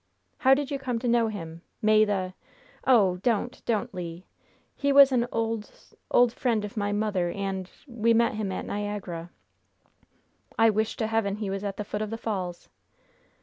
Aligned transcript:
"How 0.39 0.55
did 0.55 0.71
you 0.71 0.79
come 0.79 0.97
to 0.97 1.07
know 1.07 1.27
him? 1.27 1.61
May 1.79 2.05
the" 2.05 2.33
"Oh, 2.87 3.17
don't, 3.17 3.63
don't, 3.67 3.93
Le! 3.93 4.23
He 4.75 4.91
was 4.91 5.11
an 5.11 5.27
old 5.31 5.69
old 6.09 6.33
friend 6.33 6.65
of 6.65 6.75
my 6.75 6.91
mother, 6.91 7.29
and 7.29 7.69
we 7.85 8.11
met 8.11 8.33
him 8.33 8.51
at 8.51 8.65
Niagara." 8.65 9.29
"I 10.57 10.71
wish 10.71 10.97
to 10.97 11.05
Heaven 11.05 11.35
he 11.35 11.51
was 11.51 11.63
at 11.63 11.77
the 11.77 11.85
foot 11.85 12.01
of 12.01 12.09
the 12.09 12.17
falls!" 12.17 12.67